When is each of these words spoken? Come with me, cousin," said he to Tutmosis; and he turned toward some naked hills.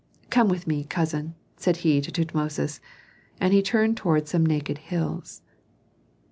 Come 0.31 0.49
with 0.49 0.65
me, 0.65 0.83
cousin," 0.83 1.35
said 1.57 1.77
he 1.85 2.01
to 2.01 2.11
Tutmosis; 2.11 2.79
and 3.39 3.53
he 3.53 3.61
turned 3.61 3.97
toward 3.97 4.27
some 4.27 4.43
naked 4.43 4.79
hills. 4.79 5.43